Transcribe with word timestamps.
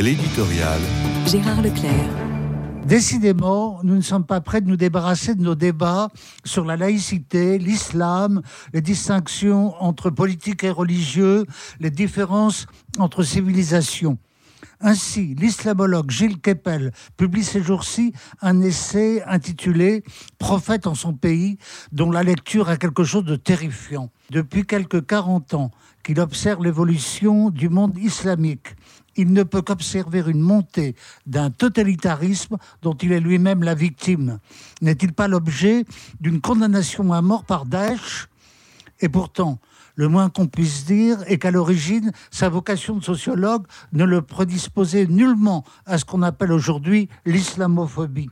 L'éditorial. 0.00 0.80
Gérard 1.26 1.60
Leclerc. 1.60 1.92
Décidément, 2.86 3.80
nous 3.82 3.96
ne 3.96 4.00
sommes 4.00 4.24
pas 4.24 4.40
prêts 4.40 4.62
de 4.62 4.68
nous 4.68 4.78
débarrasser 4.78 5.34
de 5.34 5.42
nos 5.42 5.54
débats 5.54 6.08
sur 6.42 6.64
la 6.64 6.78
laïcité, 6.78 7.58
l'islam, 7.58 8.40
les 8.72 8.80
distinctions 8.80 9.74
entre 9.82 10.08
politique 10.08 10.64
et 10.64 10.70
religieux, 10.70 11.44
les 11.80 11.90
différences 11.90 12.66
entre 12.98 13.22
civilisations. 13.22 14.16
Ainsi, 14.82 15.34
l'islamologue 15.34 16.10
Gilles 16.10 16.40
Keppel 16.40 16.92
publie 17.18 17.44
ces 17.44 17.62
jours-ci 17.62 18.14
un 18.40 18.62
essai 18.62 19.22
intitulé 19.26 20.02
Prophète 20.38 20.86
en 20.86 20.94
son 20.94 21.12
pays, 21.12 21.58
dont 21.92 22.10
la 22.10 22.22
lecture 22.22 22.70
a 22.70 22.78
quelque 22.78 23.04
chose 23.04 23.24
de 23.24 23.36
terrifiant. 23.36 24.10
Depuis 24.30 24.64
quelques 24.64 25.04
40 25.04 25.52
ans 25.52 25.70
qu'il 26.02 26.18
observe 26.18 26.64
l'évolution 26.64 27.50
du 27.50 27.68
monde 27.68 27.98
islamique, 27.98 28.74
il 29.16 29.34
ne 29.34 29.42
peut 29.42 29.60
qu'observer 29.60 30.22
une 30.26 30.40
montée 30.40 30.96
d'un 31.26 31.50
totalitarisme 31.50 32.56
dont 32.80 32.94
il 32.94 33.12
est 33.12 33.20
lui-même 33.20 33.62
la 33.62 33.74
victime. 33.74 34.38
N'est-il 34.80 35.12
pas 35.12 35.28
l'objet 35.28 35.84
d'une 36.22 36.40
condamnation 36.40 37.12
à 37.12 37.20
mort 37.20 37.44
par 37.44 37.66
Daesh? 37.66 38.28
Et 39.00 39.10
pourtant, 39.10 39.58
le 39.94 40.08
moins 40.08 40.30
qu'on 40.30 40.46
puisse 40.46 40.84
dire 40.84 41.18
est 41.26 41.38
qu'à 41.38 41.50
l'origine, 41.50 42.12
sa 42.30 42.48
vocation 42.48 42.96
de 42.96 43.04
sociologue 43.04 43.66
ne 43.92 44.04
le 44.04 44.22
prédisposait 44.22 45.06
nullement 45.06 45.64
à 45.86 45.98
ce 45.98 46.04
qu'on 46.04 46.22
appelle 46.22 46.52
aujourd'hui 46.52 47.08
l'islamophobie. 47.26 48.30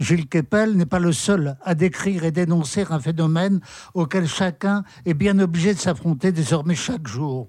Gilles 0.00 0.28
Keppel 0.28 0.76
n'est 0.76 0.86
pas 0.86 0.98
le 0.98 1.12
seul 1.12 1.56
à 1.62 1.74
décrire 1.74 2.24
et 2.24 2.32
dénoncer 2.32 2.84
un 2.90 2.98
phénomène 2.98 3.60
auquel 3.94 4.26
chacun 4.26 4.82
est 5.06 5.14
bien 5.14 5.38
obligé 5.38 5.72
de 5.72 5.78
s'affronter 5.78 6.32
désormais 6.32 6.74
chaque 6.74 7.06
jour. 7.06 7.48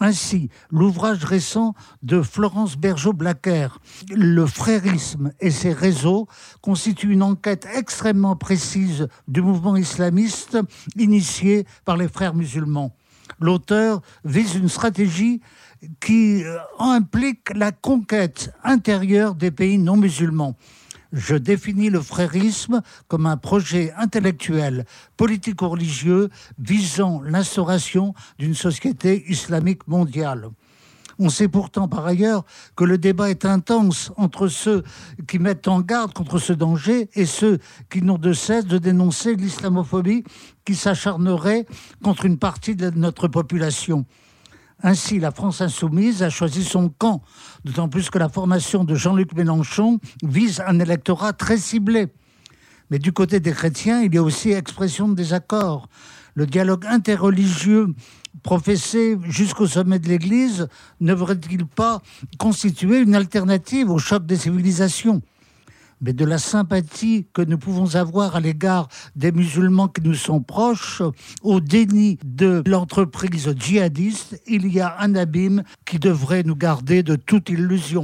Ainsi, 0.00 0.48
l'ouvrage 0.70 1.24
récent 1.24 1.74
de 2.02 2.22
Florence 2.22 2.76
Bergeau-Blacker, 2.76 3.68
Le 4.10 4.46
frérisme 4.46 5.32
et 5.40 5.50
ses 5.50 5.74
réseaux, 5.74 6.26
constitue 6.62 7.12
une 7.12 7.22
enquête 7.22 7.68
extrêmement 7.74 8.34
précise 8.34 9.08
du 9.28 9.42
mouvement 9.42 9.76
islamiste 9.76 10.58
initié 10.96 11.66
par 11.84 11.98
les 11.98 12.08
frères 12.08 12.34
musulmans. 12.34 12.92
L'auteur 13.38 14.00
vise 14.24 14.54
une 14.54 14.70
stratégie 14.70 15.40
qui 16.00 16.44
euh, 16.44 16.58
implique 16.78 17.54
la 17.54 17.70
conquête 17.70 18.52
intérieure 18.64 19.34
des 19.34 19.50
pays 19.50 19.78
non 19.78 19.96
musulmans 19.96 20.56
je 21.12 21.34
définis 21.34 21.90
le 21.90 22.00
frérisme 22.00 22.82
comme 23.08 23.26
un 23.26 23.36
projet 23.36 23.92
intellectuel, 23.96 24.84
politico-religieux 25.16 26.28
visant 26.58 27.20
l'instauration 27.22 28.14
d'une 28.38 28.54
société 28.54 29.24
islamique 29.28 29.86
mondiale. 29.88 30.50
On 31.22 31.28
sait 31.28 31.48
pourtant 31.48 31.86
par 31.86 32.06
ailleurs 32.06 32.44
que 32.76 32.84
le 32.84 32.96
débat 32.96 33.28
est 33.28 33.44
intense 33.44 34.10
entre 34.16 34.48
ceux 34.48 34.82
qui 35.28 35.38
mettent 35.38 35.68
en 35.68 35.82
garde 35.82 36.14
contre 36.14 36.38
ce 36.38 36.54
danger 36.54 37.10
et 37.12 37.26
ceux 37.26 37.58
qui 37.90 38.00
n'ont 38.00 38.16
de 38.16 38.32
cesse 38.32 38.64
de 38.64 38.78
dénoncer 38.78 39.36
l'islamophobie 39.36 40.24
qui 40.64 40.74
s'acharnerait 40.74 41.66
contre 42.02 42.24
une 42.24 42.38
partie 42.38 42.74
de 42.74 42.88
notre 42.88 43.28
population. 43.28 44.06
Ainsi, 44.82 45.18
la 45.18 45.30
France 45.30 45.60
insoumise 45.60 46.22
a 46.22 46.30
choisi 46.30 46.64
son 46.64 46.88
camp, 46.88 47.22
d'autant 47.64 47.88
plus 47.88 48.08
que 48.08 48.18
la 48.18 48.28
formation 48.28 48.84
de 48.84 48.94
Jean-Luc 48.94 49.34
Mélenchon 49.34 49.98
vise 50.22 50.62
un 50.66 50.78
électorat 50.78 51.32
très 51.34 51.58
ciblé. 51.58 52.08
Mais 52.90 52.98
du 52.98 53.12
côté 53.12 53.40
des 53.40 53.52
chrétiens, 53.52 54.02
il 54.02 54.14
y 54.14 54.18
a 54.18 54.22
aussi 54.22 54.50
expression 54.50 55.08
de 55.08 55.14
désaccord. 55.14 55.88
Le 56.34 56.46
dialogue 56.46 56.86
interreligieux 56.86 57.88
professé 58.42 59.18
jusqu'au 59.24 59.66
sommet 59.66 59.98
de 59.98 60.08
l'Église 60.08 60.68
ne 61.00 61.08
devrait-il 61.08 61.66
pas 61.66 62.00
constituer 62.38 63.00
une 63.00 63.14
alternative 63.14 63.90
au 63.90 63.98
choc 63.98 64.24
des 64.24 64.36
civilisations? 64.36 65.20
Mais 66.00 66.12
de 66.12 66.24
la 66.24 66.38
sympathie 66.38 67.26
que 67.32 67.42
nous 67.42 67.58
pouvons 67.58 67.94
avoir 67.94 68.36
à 68.36 68.40
l'égard 68.40 68.88
des 69.16 69.32
musulmans 69.32 69.88
qui 69.88 70.02
nous 70.02 70.14
sont 70.14 70.40
proches, 70.40 71.02
au 71.42 71.60
déni 71.60 72.18
de 72.24 72.62
l'entreprise 72.66 73.52
djihadiste, 73.58 74.40
il 74.46 74.72
y 74.72 74.80
a 74.80 74.96
un 75.00 75.14
abîme 75.14 75.62
qui 75.84 75.98
devrait 75.98 76.42
nous 76.42 76.56
garder 76.56 77.02
de 77.02 77.16
toute 77.16 77.48
illusion. 77.50 77.98